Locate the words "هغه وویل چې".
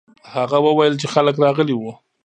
0.35-1.07